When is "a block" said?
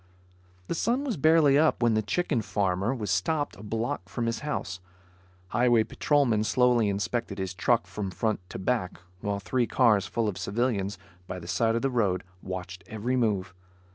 3.55-4.09